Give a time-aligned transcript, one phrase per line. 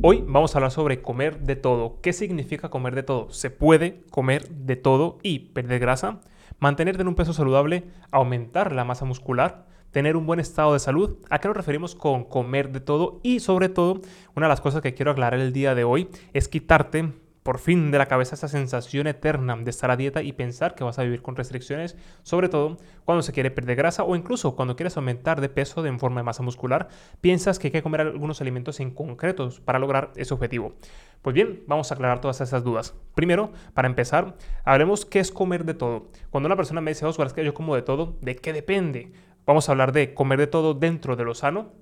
[0.00, 2.00] Hoy vamos a hablar sobre comer de todo.
[2.00, 3.32] ¿Qué significa comer de todo?
[3.32, 6.20] ¿Se puede comer de todo y perder grasa?
[6.60, 7.82] Mantenerte en un peso saludable,
[8.12, 11.16] aumentar la masa muscular, tener un buen estado de salud.
[11.30, 13.18] ¿A qué nos referimos con comer de todo?
[13.24, 14.00] Y sobre todo,
[14.36, 17.12] una de las cosas que quiero aclarar el día de hoy es quitarte
[17.48, 20.84] por fin de la cabeza esa sensación eterna de estar a dieta y pensar que
[20.84, 22.76] vas a vivir con restricciones, sobre todo
[23.06, 26.24] cuando se quiere perder grasa o incluso cuando quieres aumentar de peso de forma de
[26.24, 26.88] masa muscular,
[27.22, 30.74] piensas que hay que comer algunos alimentos en concretos para lograr ese objetivo.
[31.22, 32.94] Pues bien, vamos a aclarar todas esas dudas.
[33.14, 36.08] Primero, para empezar, hablemos qué es comer de todo.
[36.28, 39.10] Cuando una persona me dice, Oscar, es que yo como de todo, ¿de qué depende?
[39.46, 41.72] Vamos a hablar de comer de todo dentro de lo sano,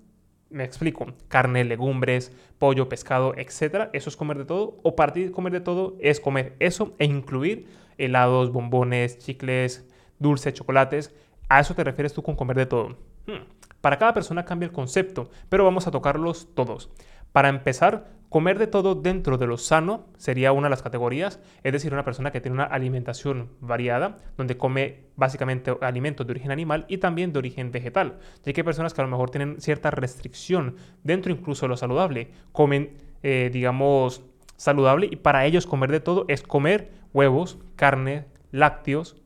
[0.51, 4.79] me explico, carne, legumbres, pollo, pescado, etcétera, eso es comer de todo.
[4.83, 7.67] O partir de comer de todo es comer eso e incluir
[7.99, 11.15] helados, bombones, chicles, dulces, chocolates.
[11.49, 12.97] ¿A eso te refieres tú con comer de todo?
[13.27, 13.45] Hmm.
[13.81, 16.91] Para cada persona cambia el concepto, pero vamos a tocarlos todos.
[17.33, 21.73] Para empezar, comer de todo dentro de lo sano sería una de las categorías, es
[21.73, 26.85] decir, una persona que tiene una alimentación variada, donde come básicamente alimentos de origen animal
[26.89, 28.19] y también de origen vegetal.
[28.45, 31.77] Ya que hay personas que a lo mejor tienen cierta restricción dentro incluso de lo
[31.77, 34.23] saludable, comen, eh, digamos,
[34.57, 39.17] saludable y para ellos comer de todo es comer huevos, carne, lácteos,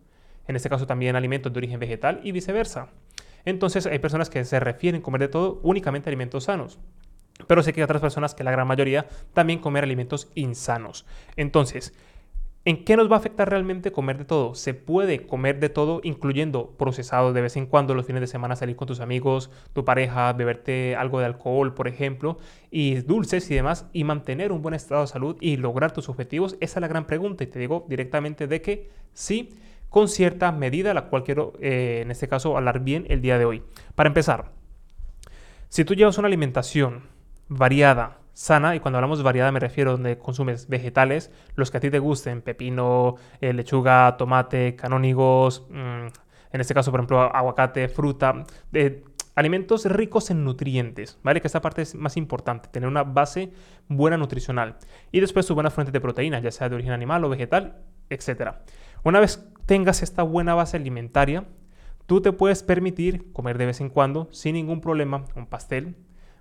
[0.47, 2.89] en este caso también alimentos de origen vegetal y viceversa.
[3.45, 6.79] Entonces hay personas que se refieren a comer de todo únicamente alimentos sanos.
[7.47, 11.07] Pero sé que hay otras personas, que la gran mayoría, también comer alimentos insanos.
[11.37, 11.95] Entonces,
[12.67, 14.55] ¿En qué nos va a afectar realmente comer de todo?
[14.55, 18.55] Se puede comer de todo, incluyendo procesados de vez en cuando, los fines de semana
[18.55, 22.37] salir con tus amigos, tu pareja, beberte algo de alcohol, por ejemplo,
[22.71, 26.59] y dulces y demás, y mantener un buen estado de salud y lograr tus objetivos.
[26.61, 29.55] Esa es la gran pregunta y te digo directamente de que sí,
[29.89, 33.47] con cierta medida, la cual quiero eh, en este caso hablar bien el día de
[33.47, 33.63] hoy.
[33.95, 34.53] Para empezar,
[35.71, 37.05] si tú llevas una alimentación
[37.51, 41.91] variada, sana, y cuando hablamos variada me refiero donde consumes vegetales, los que a ti
[41.91, 46.07] te gusten, pepino, eh, lechuga, tomate, canónigos, mm,
[46.53, 51.41] en este caso, por ejemplo, aguacate, fruta, de alimentos ricos en nutrientes, ¿vale?
[51.41, 53.53] Que esta parte es más importante, tener una base
[53.89, 54.77] buena nutricional.
[55.13, 58.55] Y después sus buenas fuentes de proteína, ya sea de origen animal o vegetal, etc.
[59.03, 61.45] Una vez tengas esta buena base alimentaria,
[62.07, 65.97] tú te puedes permitir comer de vez en cuando, sin ningún problema, un pastel,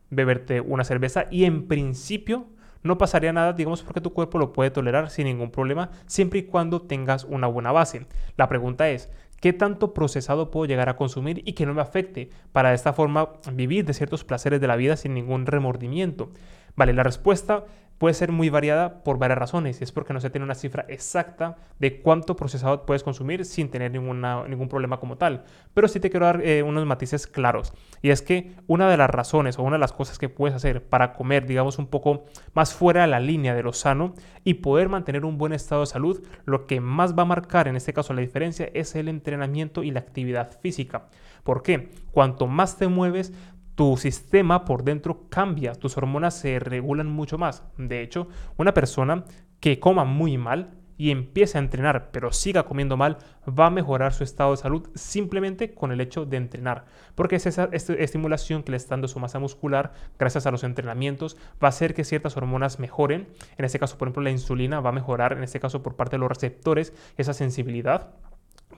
[0.10, 2.48] beberte una cerveza y en principio
[2.82, 6.44] no pasaría nada, digamos, porque tu cuerpo lo puede tolerar sin ningún problema, siempre y
[6.44, 8.06] cuando tengas una buena base.
[8.38, 9.12] La pregunta es,
[9.42, 12.94] ¿qué tanto procesado puedo llegar a consumir y que no me afecte para de esta
[12.94, 16.32] forma vivir de ciertos placeres de la vida sin ningún remordimiento?
[16.76, 17.66] Vale, la respuesta
[18.00, 20.86] puede ser muy variada por varias razones y es porque no se tiene una cifra
[20.88, 25.44] exacta de cuánto procesado puedes consumir sin tener ninguna, ningún problema como tal.
[25.74, 29.10] Pero sí te quiero dar eh, unos matices claros y es que una de las
[29.10, 32.74] razones o una de las cosas que puedes hacer para comer, digamos, un poco más
[32.74, 36.26] fuera de la línea de lo sano y poder mantener un buen estado de salud,
[36.46, 39.92] lo que más va a marcar en este caso la diferencia es el entrenamiento y
[39.92, 41.08] la actividad física.
[41.44, 41.92] ¿Por qué?
[42.12, 43.34] Cuanto más te mueves,
[43.80, 47.64] tu sistema por dentro cambia, tus hormonas se regulan mucho más.
[47.78, 49.24] De hecho, una persona
[49.62, 54.12] que coma muy mal y empiece a entrenar, pero siga comiendo mal, va a mejorar
[54.12, 56.88] su estado de salud simplemente con el hecho de entrenar.
[57.16, 61.38] Porque es esa estimulación que le está dando su masa muscular gracias a los entrenamientos,
[61.64, 63.30] va a hacer que ciertas hormonas mejoren.
[63.58, 66.18] En este caso, por ejemplo, la insulina va a mejorar, en este caso, por parte
[66.18, 68.10] de los receptores, esa sensibilidad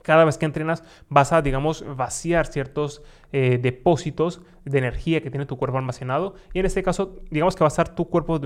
[0.02, 3.02] cada vez que entrenas vas a, digamos, vaciar ciertos
[3.32, 7.64] eh, depósitos de energía que tiene tu cuerpo almacenado y en este caso, digamos que
[7.64, 8.40] va a estar tu cuerpo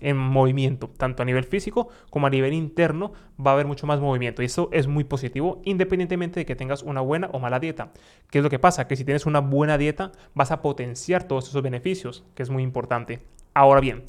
[0.00, 3.12] en movimiento, tanto a nivel físico como a nivel interno,
[3.44, 6.82] va a haber mucho más movimiento y eso es muy positivo independientemente de que tengas
[6.82, 7.92] una buena o mala dieta.
[8.30, 8.88] ¿Qué es lo que pasa?
[8.88, 12.62] Que si tienes una buena dieta vas a potenciar todos esos beneficios, que es muy
[12.62, 13.20] importante.
[13.54, 14.04] Ahora bien,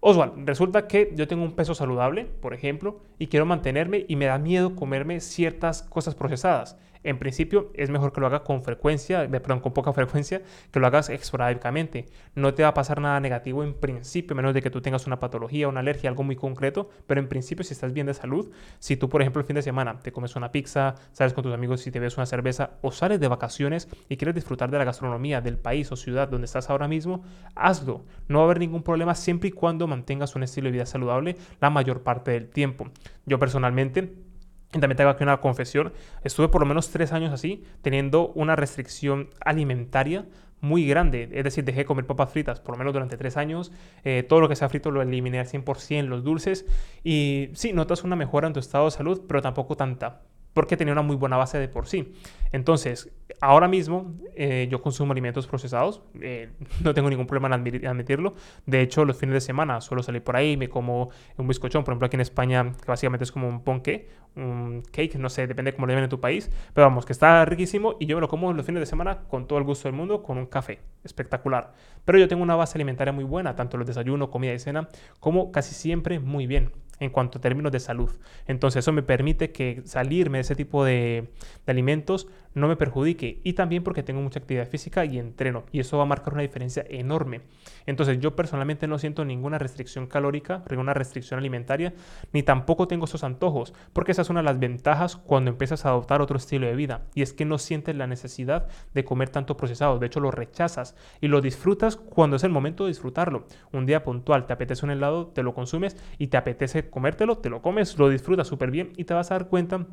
[0.00, 4.26] Oswald, resulta que yo tengo un peso saludable, por ejemplo, y quiero mantenerme y me
[4.26, 6.78] da miedo comerme ciertas cosas procesadas.
[7.02, 10.86] En principio es mejor que lo hagas con frecuencia, perdón, con poca frecuencia, que lo
[10.86, 12.06] hagas esporádicamente.
[12.34, 15.20] No te va a pasar nada negativo en principio, menos de que tú tengas una
[15.20, 18.96] patología, una alergia, algo muy concreto, pero en principio si estás bien de salud, si
[18.96, 21.86] tú por ejemplo el fin de semana te comes una pizza, sales con tus amigos
[21.86, 25.40] y te ves una cerveza o sales de vacaciones y quieres disfrutar de la gastronomía
[25.40, 27.22] del país o ciudad donde estás ahora mismo,
[27.54, 28.04] hazlo.
[28.28, 31.36] No va a haber ningún problema siempre y cuando mantengas un estilo de vida saludable
[31.60, 32.88] la mayor parte del tiempo.
[33.26, 34.27] Yo personalmente
[34.74, 35.92] y también tengo aquí una confesión.
[36.24, 40.26] Estuve por lo menos tres años así, teniendo una restricción alimentaria
[40.60, 41.28] muy grande.
[41.32, 43.72] Es decir, dejé de comer papas fritas por lo menos durante tres años.
[44.04, 46.66] Eh, todo lo que sea frito lo eliminé al 100%, los dulces.
[47.02, 50.22] Y sí, notas una mejora en tu estado de salud, pero tampoco tanta.
[50.54, 52.14] porque tenía una muy buena base de por sí.
[52.50, 56.50] Entonces, ahora mismo eh, yo consumo alimentos procesados, eh,
[56.82, 58.34] no tengo ningún problema en admitirlo.
[58.66, 61.92] De hecho, los fines de semana suelo salir por ahí, me como un bizcochón, por
[61.92, 65.72] ejemplo, aquí en España, que básicamente es como un ponque, un cake, no sé, depende
[65.72, 68.20] de cómo le ven en tu país, pero vamos, que está riquísimo y yo me
[68.20, 70.80] lo como los fines de semana con todo el gusto del mundo, con un café,
[71.04, 71.72] espectacular.
[72.04, 74.88] Pero yo tengo una base alimentaria muy buena, tanto los desayunos, comida y cena,
[75.20, 78.10] como casi siempre muy bien en cuanto a términos de salud.
[78.46, 81.28] Entonces eso me permite que salirme de ese tipo de,
[81.66, 82.28] alimentos
[82.58, 86.04] no me perjudique y también porque tengo mucha actividad física y entreno y eso va
[86.04, 87.40] a marcar una diferencia enorme.
[87.86, 91.94] Entonces yo personalmente no siento ninguna restricción calórica, ninguna restricción alimentaria,
[92.32, 95.90] ni tampoco tengo esos antojos, porque esa es una de las ventajas cuando empiezas a
[95.90, 99.56] adoptar otro estilo de vida y es que no sientes la necesidad de comer tanto
[99.56, 103.46] procesado, de hecho lo rechazas y lo disfrutas cuando es el momento de disfrutarlo.
[103.72, 107.50] Un día puntual te apetece un helado, te lo consumes y te apetece comértelo, te
[107.50, 109.86] lo comes, lo disfrutas súper bien y te vas a dar cuenta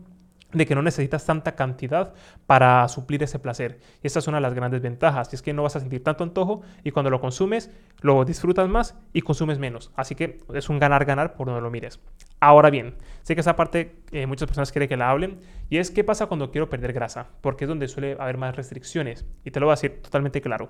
[0.56, 2.14] de que no necesitas tanta cantidad
[2.46, 3.80] para suplir ese placer.
[4.02, 6.04] Y esta es una de las grandes ventajas, y es que no vas a sentir
[6.04, 7.72] tanto antojo y cuando lo consumes,
[8.02, 9.92] lo disfrutas más y consumes menos.
[9.96, 12.00] Así que es un ganar-ganar por donde lo mires.
[12.40, 15.92] Ahora bien, sé que esa parte eh, muchas personas quieren que la hablen, y es
[15.92, 19.26] qué pasa cuando quiero perder grasa, porque es donde suele haber más restricciones.
[19.44, 20.70] Y te lo voy a decir totalmente claro.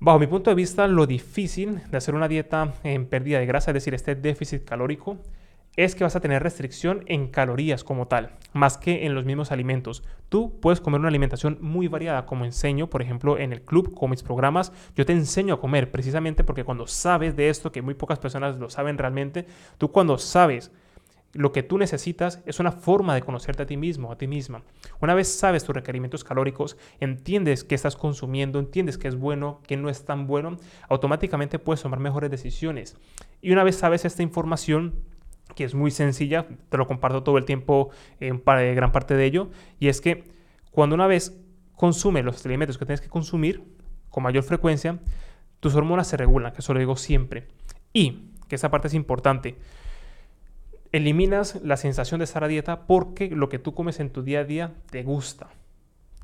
[0.00, 3.70] Bajo mi punto de vista, lo difícil de hacer una dieta en pérdida de grasa,
[3.70, 5.18] es decir, este déficit calórico,
[5.76, 9.50] es que vas a tener restricción en calorías como tal, más que en los mismos
[9.50, 10.04] alimentos.
[10.28, 14.10] Tú puedes comer una alimentación muy variada, como enseño, por ejemplo, en el club, con
[14.10, 17.94] mis programas, yo te enseño a comer, precisamente porque cuando sabes de esto, que muy
[17.94, 19.46] pocas personas lo saben realmente,
[19.78, 20.70] tú cuando sabes
[21.34, 24.62] lo que tú necesitas es una forma de conocerte a ti mismo, a ti misma.
[25.00, 29.76] Una vez sabes tus requerimientos calóricos, entiendes qué estás consumiendo, entiendes qué es bueno, qué
[29.76, 32.96] no es tan bueno, automáticamente puedes tomar mejores decisiones.
[33.42, 34.94] Y una vez sabes esta información,
[35.54, 37.90] que es muy sencilla, te lo comparto todo el tiempo
[38.20, 40.24] en gran parte de ello, y es que
[40.70, 41.38] cuando una vez
[41.74, 43.62] consumes los alimentos que tienes que consumir
[44.10, 45.00] con mayor frecuencia,
[45.60, 47.48] tus hormonas se regulan, que eso lo digo siempre.
[47.92, 49.56] Y, que esa parte es importante,
[50.92, 54.40] eliminas la sensación de estar a dieta porque lo que tú comes en tu día
[54.40, 55.48] a día te gusta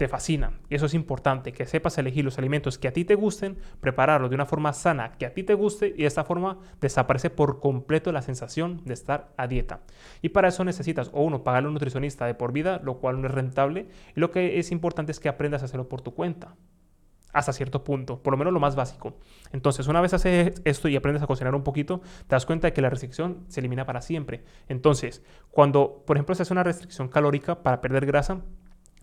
[0.00, 0.55] te fascina.
[0.70, 4.31] Y eso es importante, que sepas elegir los alimentos que a ti te gusten, prepararlos
[4.31, 7.61] de una forma sana que a ti te guste y de esta forma desaparece por
[7.61, 9.81] completo la sensación de estar a dieta.
[10.23, 13.20] Y para eso necesitas o uno, pagarle a un nutricionista de por vida, lo cual
[13.20, 16.14] no es rentable, y lo que es importante es que aprendas a hacerlo por tu
[16.14, 16.56] cuenta
[17.35, 19.19] hasta cierto punto, por lo menos lo más básico.
[19.53, 22.73] Entonces, una vez haces esto y aprendes a cocinar un poquito, te das cuenta de
[22.73, 24.44] que la restricción se elimina para siempre.
[24.67, 28.41] Entonces, cuando, por ejemplo, se hace una restricción calórica para perder grasa,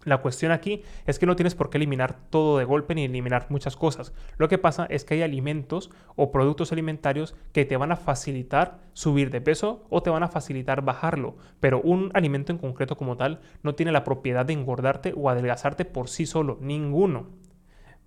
[0.08, 3.48] la cuestión aquí es que no tienes por qué eliminar todo de golpe ni eliminar
[3.50, 4.14] muchas cosas.
[4.38, 8.80] Lo que pasa es que hay alimentos o productos alimentarios que te van a facilitar
[8.94, 11.36] subir de peso o te van a facilitar bajarlo.
[11.60, 15.86] Pero un alimento en concreto como tal no tiene la propiedad de engordarte o adelgazarte
[15.86, 16.58] por sí solo.
[16.62, 17.47] Ninguno.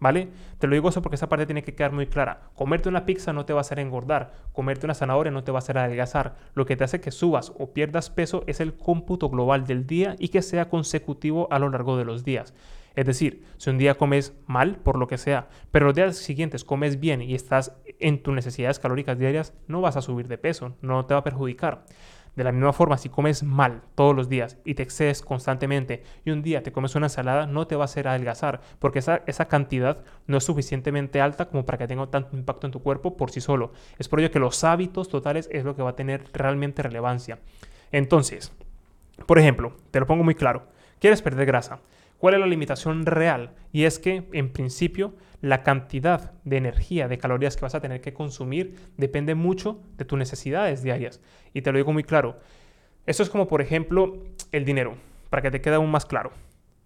[0.00, 0.28] ¿Vale?
[0.58, 2.50] Te lo digo eso porque esa parte tiene que quedar muy clara.
[2.54, 5.58] Comerte una pizza no te va a hacer engordar, comerte una zanahoria no te va
[5.58, 6.36] a hacer adelgazar.
[6.54, 10.16] Lo que te hace que subas o pierdas peso es el cómputo global del día
[10.18, 12.54] y que sea consecutivo a lo largo de los días.
[12.96, 16.64] Es decir, si un día comes mal, por lo que sea, pero los días siguientes
[16.64, 20.76] comes bien y estás en tus necesidades calóricas diarias, no vas a subir de peso,
[20.80, 21.84] no te va a perjudicar.
[22.36, 26.30] De la misma forma, si comes mal todos los días y te excedes constantemente y
[26.30, 29.48] un día te comes una ensalada, no te va a hacer adelgazar, porque esa, esa
[29.48, 33.30] cantidad no es suficientemente alta como para que tenga tanto impacto en tu cuerpo por
[33.30, 33.72] sí solo.
[33.98, 37.38] Es por ello que los hábitos totales es lo que va a tener realmente relevancia.
[37.92, 38.52] Entonces,
[39.26, 40.68] por ejemplo, te lo pongo muy claro,
[40.98, 41.80] ¿quieres perder grasa?
[42.20, 43.54] ¿Cuál es la limitación real?
[43.72, 48.02] Y es que, en principio, la cantidad de energía, de calorías que vas a tener
[48.02, 51.22] que consumir depende mucho de tus necesidades diarias.
[51.54, 52.38] Y te lo digo muy claro.
[53.06, 54.22] Esto es como, por ejemplo,
[54.52, 54.96] el dinero,
[55.30, 56.30] para que te quede aún más claro.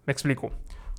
[0.05, 0.51] Me explico.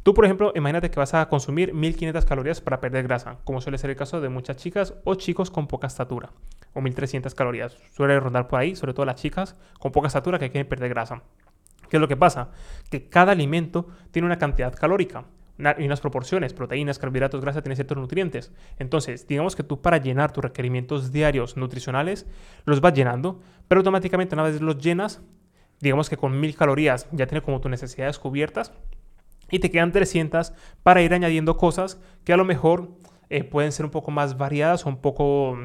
[0.03, 3.79] Tú, por ejemplo, imagínate que vas a consumir 1500 calorías para perder grasa, como suele
[3.79, 6.29] ser el caso de muchas chicas o chicos con poca estatura,
[6.75, 7.79] o 1300 calorías.
[7.91, 11.23] Suele rondar por ahí, sobre todo las chicas con poca estatura que quieren perder grasa.
[11.89, 12.51] ¿Qué es lo que pasa?
[12.91, 15.25] Que cada alimento tiene una cantidad calórica
[15.79, 18.53] y unas proporciones, proteínas, carbohidratos, grasa, tiene ciertos nutrientes.
[18.79, 22.27] Entonces, digamos que tú para llenar tus requerimientos diarios nutricionales,
[22.65, 25.23] los vas llenando, pero automáticamente una vez los llenas,
[25.81, 28.73] digamos que con mil calorías ya tienes como tus necesidades cubiertas
[29.51, 30.53] y te quedan 300
[30.83, 32.91] para ir añadiendo cosas que a lo mejor
[33.31, 35.59] eh, pueden ser un poco más variadas o un poco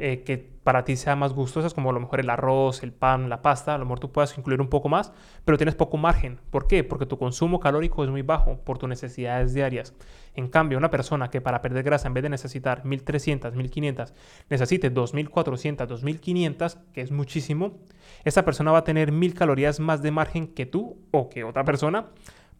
[0.00, 3.28] eh, que para ti sea más gustosas, como a lo mejor el arroz, el pan,
[3.28, 5.12] la pasta, a lo mejor tú puedas incluir un poco más,
[5.44, 6.40] pero tienes poco margen.
[6.50, 6.84] ¿Por qué?
[6.84, 9.94] Porque tu consumo calórico es muy bajo por tus necesidades diarias.
[10.34, 14.14] En cambio, una persona que para perder grasa, en vez de necesitar 1300, 1500,
[14.48, 17.78] necesite 2400, 2500, que es muchísimo,
[18.24, 21.64] esa persona va a tener 1000 calorías más de margen que tú o que otra
[21.64, 22.06] persona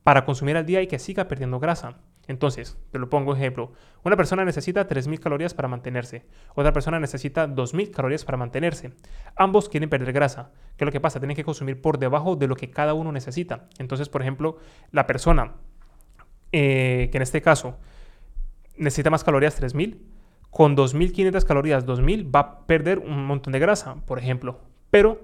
[0.03, 1.97] para consumir al día y que siga perdiendo grasa.
[2.31, 3.73] Entonces, te lo pongo ejemplo.
[4.05, 6.27] Una persona necesita 3.000 calorías para mantenerse.
[6.55, 8.93] Otra persona necesita 2.000 calorías para mantenerse.
[9.35, 10.53] Ambos quieren perder grasa.
[10.77, 11.19] ¿Qué es lo que pasa?
[11.19, 13.67] Tienen que consumir por debajo de lo que cada uno necesita.
[13.79, 14.59] Entonces, por ejemplo,
[14.93, 15.55] la persona
[16.53, 17.79] eh, que en este caso
[18.77, 19.99] necesita más calorías, 3.000,
[20.51, 24.61] con 2.500 calorías, 2.000, va a perder un montón de grasa, por ejemplo.
[24.91, 25.21] Pero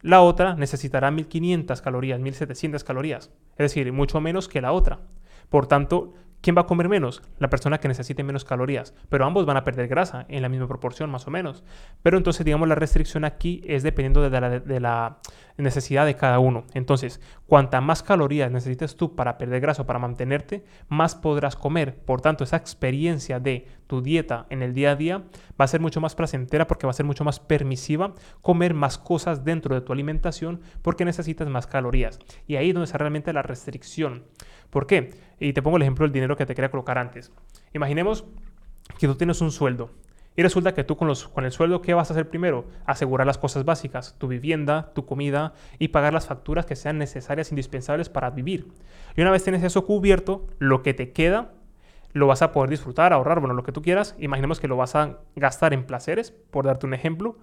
[0.00, 3.30] la otra necesitará 1.500 calorías, 1.700 calorías.
[3.58, 5.00] Es decir, mucho menos que la otra.
[5.48, 6.14] Por tanto,
[6.46, 7.24] ¿Quién va a comer menos?
[7.40, 10.68] La persona que necesite menos calorías, pero ambos van a perder grasa en la misma
[10.68, 11.64] proporción más o menos.
[12.04, 15.18] Pero entonces digamos la restricción aquí es dependiendo de la,
[15.56, 16.62] necesidad de cada uno.
[16.72, 21.96] Entonces, cuanta más calorías necesites tú para perder grasa o para mantenerte, más podrás comer.
[21.96, 25.24] Por tanto, esa experiencia de tu dieta en el día a día
[25.60, 28.98] va a ser mucho más placentera porque va a ser mucho más permisiva comer más
[28.98, 32.20] cosas dentro de tu alimentación porque necesitas más calorías.
[32.46, 34.22] Y ahí es donde está realmente la restricción.
[34.70, 35.10] ¿Por qué?
[35.38, 37.32] Y te pongo el ejemplo del dinero que te quería colocar antes.
[37.72, 38.24] Imaginemos
[38.98, 39.90] que tú tienes un sueldo
[40.36, 41.08] y resulta que tú con,
[41.44, 42.66] el sueldo, ¿qué vas a hacer primero?
[42.84, 47.50] Asegurar las cosas básicas, tu vivienda, tu comida y pagar las facturas que sean necesarias,
[47.50, 48.68] indispensables para vivir.
[49.16, 51.52] Y una vez tienes eso cubierto, lo que te queda
[52.12, 54.14] lo vas a poder disfrutar, ahorrar, bueno, lo que tú quieras.
[54.18, 57.36] Imaginemos que lo vas a gastar en placeres, por darte un ejemplo,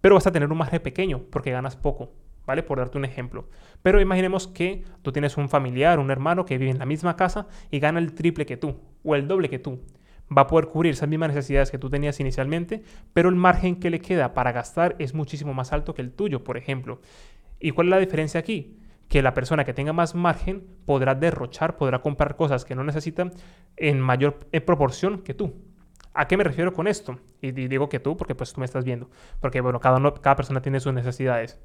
[0.00, 2.12] pero vas a tener un margen pequeño porque ganas poco.
[2.46, 2.62] ¿Vale?
[2.62, 3.48] Por darte un ejemplo.
[3.82, 7.46] Pero imaginemos que tú tienes un familiar, un hermano que vive en la misma casa
[7.70, 9.80] y gana el triple que tú o el doble que tú.
[10.36, 12.82] Va a poder cubrir esas mismas necesidades que tú tenías inicialmente,
[13.12, 16.44] pero el margen que le queda para gastar es muchísimo más alto que el tuyo,
[16.44, 17.00] por ejemplo.
[17.58, 18.78] ¿Y cuál es la diferencia aquí?
[19.08, 23.32] Que la persona que tenga más margen podrá derrochar, podrá comprar cosas que no necesitan
[23.76, 25.54] en mayor eh, proporción que tú.
[26.14, 27.18] ¿A qué me refiero con esto?
[27.40, 29.10] Y digo que tú porque pues tú me estás viendo.
[29.40, 31.58] Porque bueno, cada, cada persona tiene sus necesidades.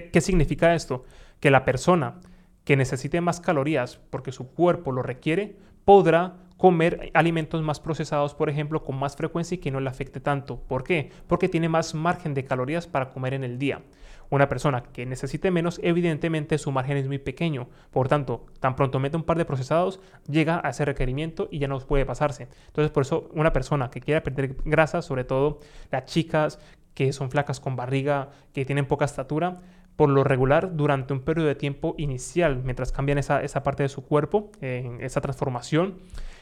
[0.00, 1.04] ¿Qué, significa esto?
[1.38, 2.20] Que la persona
[2.64, 8.48] que necesite más calorías porque su cuerpo lo requiere, podrá comer alimentos más procesados, por
[8.48, 10.60] ejemplo, con más frecuencia y que no le afecte tanto.
[10.62, 11.10] ¿Por qué?
[11.26, 13.82] Porque tiene más margen de calorías para comer en el día.
[14.30, 17.68] Una persona que necesite menos, evidentemente su margen es muy pequeño.
[17.90, 21.68] Por tanto, tan pronto mete un par de procesados, llega a ese requerimiento y ya
[21.68, 22.48] no puede pasarse.
[22.68, 26.58] Entonces, por eso, una persona que quiera perder grasa, sobre todo las chicas
[26.94, 29.58] que son flacas con barriga, que tienen poca estatura,
[29.96, 34.04] por lo regular durante un periodo de tiempo inicial, mientras cambian esa, parte de su
[34.04, 35.98] cuerpo, en esa transformación,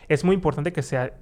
[0.08, 1.12] es muy importante que se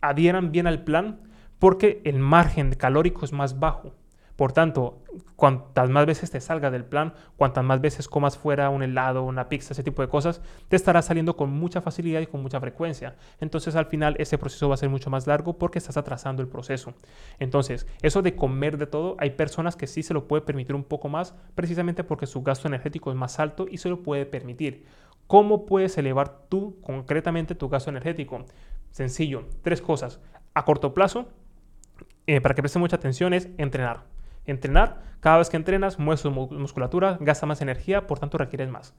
[0.00, 1.20] adhieran bien al plan
[1.58, 3.94] porque el margen calórico es más bajo.
[4.42, 5.04] Por tanto,
[5.36, 9.48] cuantas más veces te salga del plan, cuantas más veces comas fuera un helado, una
[9.48, 13.14] pizza, ese tipo de cosas, te estará saliendo con mucha facilidad y con mucha frecuencia.
[13.38, 16.48] Entonces, al final, ese proceso va a ser mucho más largo porque estás atrasando el
[16.48, 16.92] proceso.
[17.38, 20.82] Entonces, eso de comer de todo, hay personas que sí se lo puede permitir un
[20.82, 24.86] poco más, precisamente porque su gasto energético es más alto y se lo puede permitir.
[25.28, 28.44] ¿Cómo puedes elevar tú concretamente tu gasto energético?
[28.90, 30.18] Sencillo, tres cosas.
[30.52, 31.28] A corto plazo,
[32.26, 34.10] eh, para que preste mucha atención, es entrenar.
[34.46, 38.94] Entrenar, cada vez que entrenas, mueves tu musculatura, gasta más energía, por tanto requieres más.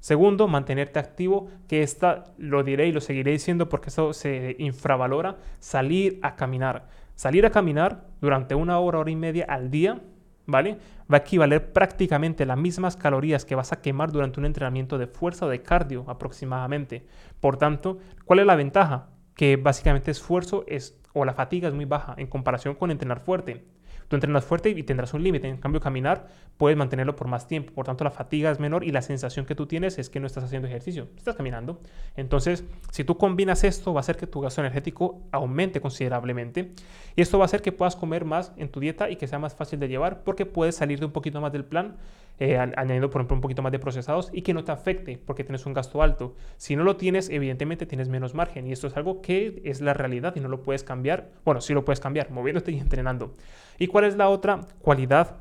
[0.00, 5.36] Segundo, mantenerte activo, que esta lo diré y lo seguiré diciendo porque eso se infravalora,
[5.58, 6.88] salir a caminar.
[7.14, 10.00] Salir a caminar durante una hora, hora y media al día,
[10.46, 10.78] ¿vale?
[11.12, 15.06] Va a equivaler prácticamente las mismas calorías que vas a quemar durante un entrenamiento de
[15.06, 17.06] fuerza o de cardio aproximadamente.
[17.40, 19.08] Por tanto, ¿cuál es la ventaja?
[19.34, 23.64] Que básicamente esfuerzo es o la fatiga es muy baja en comparación con entrenar fuerte.
[24.08, 25.48] Tú entrenas fuerte y tendrás un límite.
[25.48, 27.72] En cambio, caminar puedes mantenerlo por más tiempo.
[27.72, 30.26] Por tanto, la fatiga es menor y la sensación que tú tienes es que no
[30.26, 31.80] estás haciendo ejercicio, estás caminando.
[32.16, 36.72] Entonces, si tú combinas esto, va a hacer que tu gasto energético aumente considerablemente.
[37.16, 39.38] Y esto va a hacer que puedas comer más en tu dieta y que sea
[39.38, 41.96] más fácil de llevar porque puedes salir de un poquito más del plan,
[42.38, 45.42] eh, añadiendo, por ejemplo, un poquito más de procesados y que no te afecte porque
[45.42, 46.34] tienes un gasto alto.
[46.58, 49.94] Si no lo tienes, evidentemente tienes menos margen y esto es algo que es la
[49.94, 51.30] realidad y no lo puedes cambiar.
[51.44, 53.34] Bueno, sí lo puedes cambiar, moviéndote y entrenando.
[53.78, 55.36] ¿Y cuál es la otra cualidad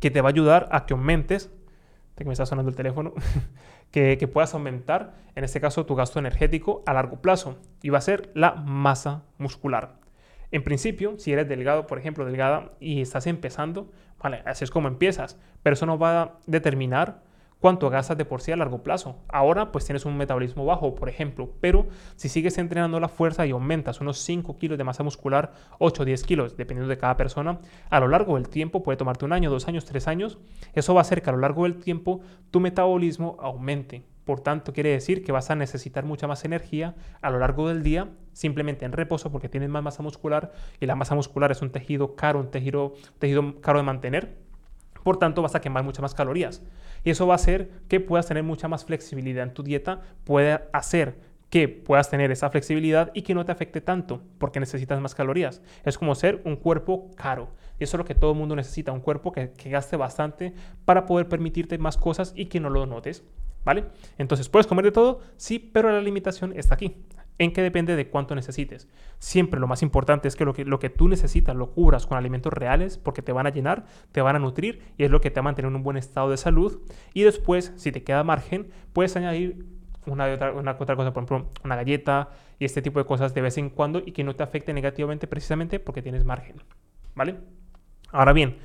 [0.00, 1.50] que te va a ayudar a que aumentes?
[2.16, 3.12] Que me está sonando el teléfono.
[3.90, 7.58] que, que puedas aumentar, en este caso, tu gasto energético a largo plazo.
[7.82, 9.96] Y va a ser la masa muscular.
[10.50, 13.90] En principio, si eres delgado, por ejemplo, delgada y estás empezando,
[14.22, 17.22] vale, así es como empiezas, pero eso no va a determinar
[17.64, 19.16] cuánto gastas de por sí a largo plazo.
[19.26, 23.52] Ahora pues tienes un metabolismo bajo, por ejemplo, pero si sigues entrenando la fuerza y
[23.52, 27.60] aumentas unos 5 kilos de masa muscular, 8 o 10 kilos, dependiendo de cada persona,
[27.88, 30.36] a lo largo del tiempo, puede tomarte un año, dos años, tres años,
[30.74, 34.04] eso va a hacer que a lo largo del tiempo tu metabolismo aumente.
[34.26, 37.82] Por tanto, quiere decir que vas a necesitar mucha más energía a lo largo del
[37.82, 41.70] día, simplemente en reposo, porque tienes más masa muscular y la masa muscular es un
[41.70, 44.43] tejido caro, un tejido, tejido caro de mantener.
[45.04, 46.62] Por tanto, vas a quemar muchas más calorías.
[47.04, 50.60] Y eso va a hacer que puedas tener mucha más flexibilidad en tu dieta, puede
[50.72, 51.20] hacer
[51.50, 55.62] que puedas tener esa flexibilidad y que no te afecte tanto, porque necesitas más calorías.
[55.84, 57.50] Es como ser un cuerpo caro.
[57.78, 60.52] Y eso es lo que todo el mundo necesita, un cuerpo que, que gaste bastante
[60.84, 63.22] para poder permitirte más cosas y que no lo notes.
[63.64, 63.84] ¿Vale?
[64.18, 65.20] Entonces, ¿puedes comer de todo?
[65.36, 66.96] Sí, pero la limitación está aquí
[67.38, 68.88] en que depende de cuánto necesites.
[69.18, 72.16] Siempre lo más importante es que lo, que lo que tú necesitas lo cubras con
[72.16, 75.30] alimentos reales porque te van a llenar, te van a nutrir y es lo que
[75.30, 76.80] te va a mantener en un buen estado de salud.
[77.12, 79.66] Y después, si te queda margen, puedes añadir
[80.06, 83.40] una, otra, una otra cosa, por ejemplo, una galleta y este tipo de cosas de
[83.40, 86.56] vez en cuando y que no te afecte negativamente precisamente porque tienes margen.
[87.14, 87.36] ¿Vale?
[88.12, 88.58] Ahora bien,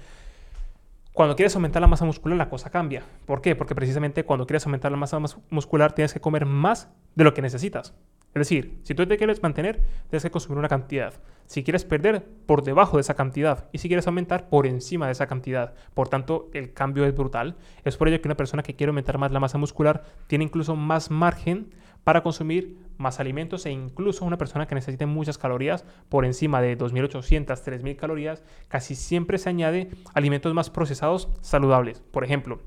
[1.13, 3.03] cuando quieres aumentar la masa muscular, la cosa cambia.
[3.25, 3.55] ¿Por qué?
[3.55, 7.41] Porque precisamente cuando quieres aumentar la masa muscular, tienes que comer más de lo que
[7.41, 7.93] necesitas.
[8.29, 11.13] Es decir, si tú te quieres mantener, tienes que consumir una cantidad.
[11.47, 13.69] Si quieres perder, por debajo de esa cantidad.
[13.71, 15.73] Y si quieres aumentar, por encima de esa cantidad.
[15.95, 17.55] Por tanto, el cambio es brutal.
[17.83, 20.75] Es por ello que una persona que quiere aumentar más la masa muscular tiene incluso
[20.75, 26.23] más margen para consumir más alimentos e incluso una persona que necesite muchas calorías por
[26.23, 32.01] encima de 2.800, 3.000 calorías, casi siempre se añade alimentos más procesados saludables.
[32.11, 32.59] Por ejemplo,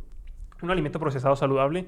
[0.62, 1.86] un alimento procesado saludable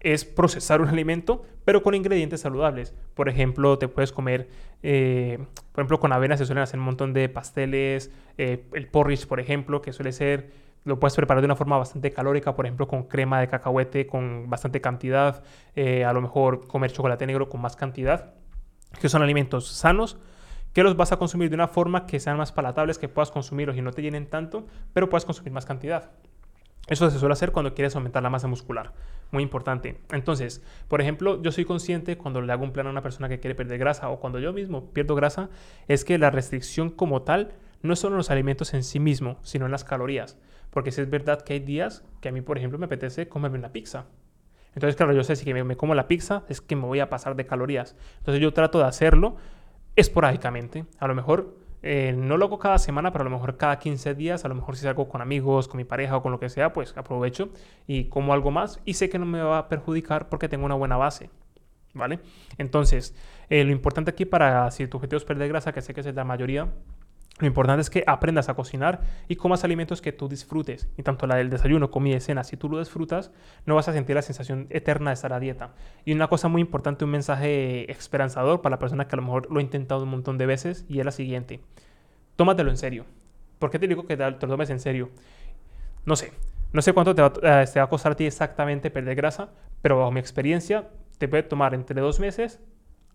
[0.00, 2.94] es procesar un alimento, pero con ingredientes saludables.
[3.14, 4.48] Por ejemplo, te puedes comer,
[4.82, 5.38] eh,
[5.72, 9.40] por ejemplo, con avena se suelen hacer un montón de pasteles, eh, el porridge, por
[9.40, 10.50] ejemplo, que suele ser,
[10.84, 14.48] lo puedes preparar de una forma bastante calórica, por ejemplo, con crema de cacahuete con
[14.48, 15.42] bastante cantidad,
[15.76, 18.34] eh, a lo mejor comer chocolate negro con más cantidad,
[19.00, 20.18] que son alimentos sanos,
[20.72, 23.76] que los vas a consumir de una forma que sean más palatables, que puedas consumirlos
[23.76, 26.12] y no te llenen tanto, pero puedes consumir más cantidad.
[26.86, 28.92] Eso se suele hacer cuando quieres aumentar la masa muscular.
[29.30, 30.00] Muy importante.
[30.10, 33.38] Entonces, por ejemplo, yo soy consciente cuando le hago un plan a una persona que
[33.38, 35.50] quiere perder grasa o cuando yo mismo pierdo grasa,
[35.86, 39.38] es que la restricción como tal no es solo en los alimentos en sí mismo,
[39.42, 40.36] sino en las calorías.
[40.70, 43.58] Porque si es verdad que hay días que a mí, por ejemplo, me apetece comerme
[43.58, 44.06] una pizza.
[44.74, 47.08] Entonces, claro, yo sé si me, me como la pizza es que me voy a
[47.08, 47.96] pasar de calorías.
[48.18, 49.36] Entonces yo trato de hacerlo
[49.96, 50.86] esporádicamente.
[50.98, 54.14] A lo mejor eh, no lo hago cada semana, pero a lo mejor cada 15
[54.14, 56.48] días, a lo mejor si salgo con amigos, con mi pareja o con lo que
[56.48, 57.50] sea, pues aprovecho
[57.86, 60.74] y como algo más y sé que no me va a perjudicar porque tengo una
[60.74, 61.30] buena base.
[61.92, 62.20] ¿Vale?
[62.56, 63.16] Entonces,
[63.48, 66.14] eh, lo importante aquí para si tu objetivo es perder grasa, que sé que es
[66.14, 66.68] la mayoría,
[67.40, 70.88] lo importante es que aprendas a cocinar y comas alimentos que tú disfrutes.
[70.96, 73.32] Y tanto la del desayuno, comida y cena, si tú lo disfrutas,
[73.66, 75.74] no vas a sentir la sensación eterna de estar a dieta.
[76.04, 79.50] Y una cosa muy importante, un mensaje esperanzador para la persona que a lo mejor
[79.50, 81.60] lo ha intentado un montón de veces y es la siguiente.
[82.36, 83.06] Tómatelo en serio.
[83.58, 85.10] ¿Por qué te digo que te lo tomes en serio?
[86.04, 86.32] No sé.
[86.72, 89.50] No sé cuánto te va, eh, te va a costar a ti exactamente perder grasa,
[89.82, 92.60] pero bajo mi experiencia te puede tomar entre dos meses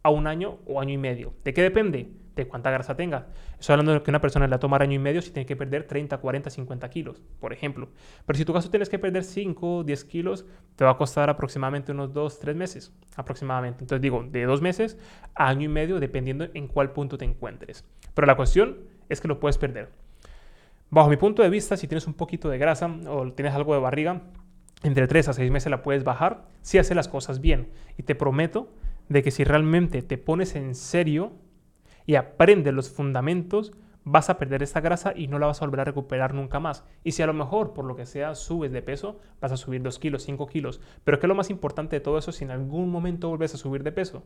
[0.06, 1.34] a un año o año y medio.
[1.44, 2.12] ¿De qué depende?
[2.36, 3.30] De cuánta grasa tenga.
[3.60, 5.48] Estoy hablando de que una persona le va a tomar año y medio si tiene
[5.48, 7.90] que perder 30, 40, 50 kilos, por ejemplo.
[8.24, 11.92] Pero si tu caso tienes que perder 5, 10 kilos, te va a costar aproximadamente
[11.92, 12.94] unos 2, 3 meses.
[13.16, 13.84] Aproximadamente.
[13.84, 14.96] Entonces digo, de dos meses
[15.34, 17.84] a año y medio, dependiendo en cuál punto te encuentres.
[18.14, 18.78] Pero la cuestión
[19.10, 19.90] es que lo puedes perder.
[20.92, 23.80] Bajo mi punto de vista, si tienes un poquito de grasa o tienes algo de
[23.80, 24.22] barriga,
[24.84, 27.70] entre 3 a 6 meses la puedes bajar si haces las cosas bien.
[27.98, 28.70] Y te prometo
[29.10, 31.34] de que si realmente te pones en serio
[32.06, 35.82] y aprendes los fundamentos, vas a perder esta grasa y no la vas a volver
[35.82, 36.86] a recuperar nunca más.
[37.04, 39.82] Y si a lo mejor, por lo que sea, subes de peso, vas a subir
[39.82, 40.80] 2 kilos, 5 kilos.
[41.04, 43.58] Pero ¿qué es lo más importante de todo eso si en algún momento vuelves a
[43.58, 44.24] subir de peso?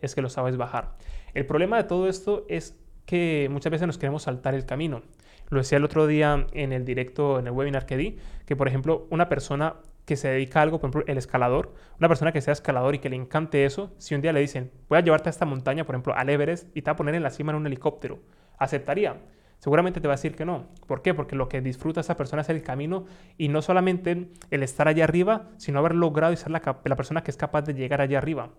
[0.00, 0.96] Es que lo sabes bajar.
[1.32, 5.02] El problema de todo esto es que muchas veces nos queremos saltar el camino.
[5.48, 8.68] Lo decía el otro día en el directo, en el webinar que di, que por
[8.68, 12.40] ejemplo una persona que se dedica a algo, por ejemplo, el escalador, una persona que
[12.40, 15.28] sea escalador y que le encante eso, si un día le dicen, voy a llevarte
[15.28, 17.52] a esta montaña, por ejemplo, al Everest, y te va a poner en la cima
[17.52, 18.20] en un helicóptero,
[18.58, 19.16] ¿aceptaría?
[19.58, 20.66] Seguramente te va a decir que no.
[20.86, 21.14] ¿Por qué?
[21.14, 23.06] Porque lo que disfruta esa persona es el camino
[23.38, 27.22] y no solamente el estar allá arriba, sino haber logrado y ser la, la persona
[27.22, 28.50] que es capaz de llegar allá arriba.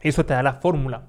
[0.00, 1.06] Eso te da la fórmula.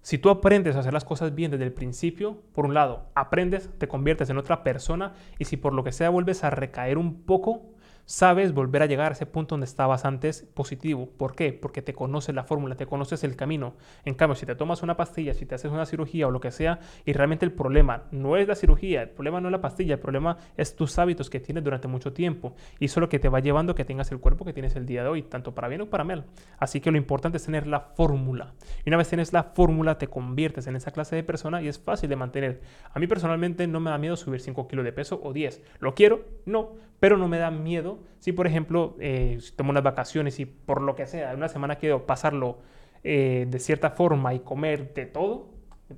[0.00, 3.70] Si tú aprendes a hacer las cosas bien desde el principio, por un lado, aprendes,
[3.78, 7.22] te conviertes en otra persona y si por lo que sea vuelves a recaer un
[7.22, 7.70] poco,
[8.04, 11.08] sabes volver a llegar a ese punto donde estabas antes positivo.
[11.16, 11.52] ¿Por qué?
[11.52, 13.74] Porque te conoces la fórmula, te conoces el camino.
[14.04, 16.50] En cambio, si te tomas una pastilla, si te haces una cirugía o lo que
[16.50, 19.94] sea, y realmente el problema no es la cirugía, el problema no es la pastilla,
[19.94, 22.54] el problema es tus hábitos que tienes durante mucho tiempo.
[22.78, 24.76] Y eso es lo que te va llevando a que tengas el cuerpo que tienes
[24.76, 26.24] el día de hoy, tanto para bien o para mal.
[26.58, 28.54] Así que lo importante es tener la fórmula.
[28.84, 31.78] Y una vez tienes la fórmula, te conviertes en esa clase de persona y es
[31.78, 32.60] fácil de mantener.
[32.92, 35.62] A mí personalmente no me da miedo subir 5 kilos de peso o 10.
[35.80, 36.24] ¿Lo quiero?
[36.44, 40.82] No, pero no me da miedo si, por ejemplo, eh, tomo unas vacaciones y por
[40.82, 42.58] lo que sea, una semana quiero pasarlo
[43.04, 45.50] eh, de cierta forma y comer de todo,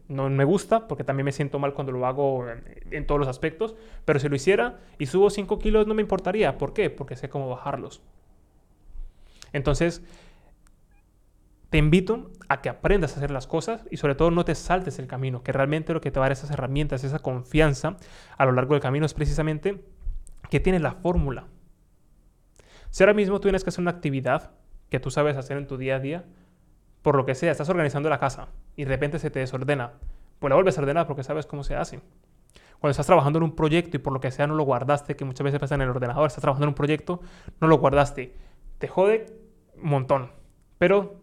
[0.08, 2.46] no me gusta porque también me siento mal cuando lo hago
[2.90, 6.58] en, todos los aspectos, pero si lo hiciera y subo 5 kilos no me importaría.
[6.58, 6.90] ¿Por qué?
[6.90, 8.02] Porque sé cómo bajarlos.
[9.52, 10.02] Entonces,
[11.70, 14.98] te invito a que aprendas a hacer las cosas y sobre todo no te saltes
[14.98, 17.96] el camino, que realmente lo que te va a dar esas herramientas, esa confianza
[18.36, 19.84] a lo largo del camino es precisamente
[20.50, 21.48] que tienes la fórmula.
[22.94, 24.52] Si ahora mismo tú tienes que hacer una actividad
[24.88, 26.24] que tú sabes hacer en tu día a día,
[27.02, 29.94] por lo que sea, estás organizando la casa y de repente se te desordena,
[30.38, 32.00] pues la vuelves a ordenar porque sabes cómo se hace.
[32.78, 35.24] Cuando estás trabajando en un proyecto y por lo que sea no lo guardaste, que
[35.24, 37.20] muchas veces pasa en el ordenador, estás trabajando en un proyecto,
[37.60, 38.32] no lo guardaste,
[38.78, 39.26] te jode
[39.82, 40.30] un montón,
[40.78, 41.16] pero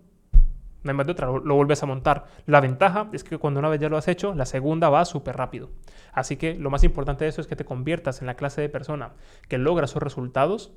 [0.84, 2.26] no hay más de otra, lo, vuelves a montar.
[2.48, 5.38] La ventaja es que cuando una vez ya lo has hecho, la segunda va súper
[5.38, 5.70] rápido.
[6.12, 8.68] Así que lo más importante de eso es que te conviertas en la clase de
[8.68, 9.14] persona
[9.48, 10.74] que logra esos resultados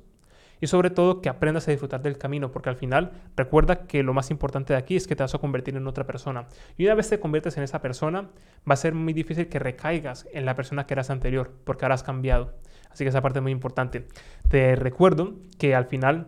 [0.61, 4.13] y sobre todo que aprendas a disfrutar del camino, porque al final recuerda que lo
[4.13, 6.47] más importante de aquí es que te vas a convertir en otra persona.
[6.77, 8.29] Y una vez te conviertes en esa persona,
[8.69, 11.95] va a ser muy difícil que recaigas en la persona que eras anterior, porque ahora
[11.95, 12.53] has cambiado.
[12.89, 14.07] Así que esa parte es muy importante.
[14.49, 16.27] Te recuerdo que al final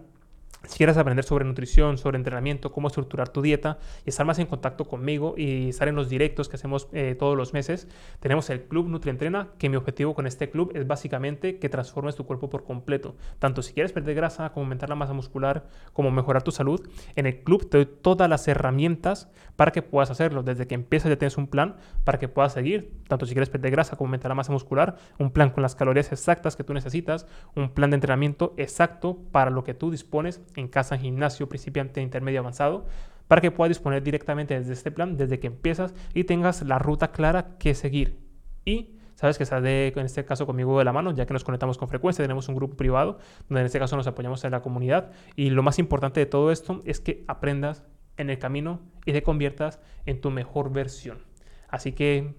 [0.67, 4.47] si quieres aprender sobre nutrición, sobre entrenamiento, cómo estructurar tu dieta y estar más en
[4.47, 7.87] contacto conmigo y estar en los directos que hacemos eh, todos los meses,
[8.19, 12.25] tenemos el Club NutriEntrena, que mi objetivo con este club es básicamente que transformes tu
[12.25, 13.15] cuerpo por completo.
[13.39, 17.25] Tanto si quieres perder grasa, como aumentar la masa muscular, como mejorar tu salud, en
[17.25, 20.43] el club te doy todas las herramientas para que puedas hacerlo.
[20.43, 23.71] Desde que empiezas ya tienes un plan para que puedas seguir, tanto si quieres perder
[23.71, 27.25] grasa como aumentar la masa muscular, un plan con las calorías exactas que tú necesitas,
[27.55, 32.41] un plan de entrenamiento exacto para lo que tú dispones en casa, gimnasio, principiante, intermedio,
[32.41, 32.85] avanzado,
[33.27, 37.11] para que puedas disponer directamente desde este plan, desde que empiezas y tengas la ruta
[37.11, 38.19] clara que seguir.
[38.65, 41.43] Y sabes que estás de, en este caso conmigo de la mano, ya que nos
[41.43, 44.61] conectamos con frecuencia, tenemos un grupo privado, donde en este caso nos apoyamos en la
[44.61, 45.11] comunidad.
[45.35, 47.83] Y lo más importante de todo esto es que aprendas
[48.17, 51.19] en el camino y te conviertas en tu mejor versión.
[51.69, 52.35] Así que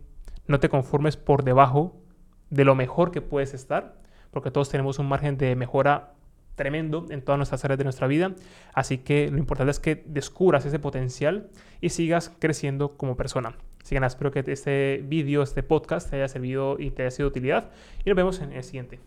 [0.46, 2.02] no te conformes por debajo
[2.50, 4.00] de lo mejor que puedes estar,
[4.30, 6.14] porque todos tenemos un margen de mejora
[6.58, 8.34] tremendo en todas nuestras áreas de nuestra vida.
[8.74, 11.48] Así que lo importante es que descubras ese potencial
[11.80, 13.54] y sigas creciendo como persona.
[13.82, 17.10] Así que nada, espero que este vídeo, este podcast te haya servido y te haya
[17.10, 17.70] sido de utilidad
[18.04, 19.00] y nos vemos en el siguiente.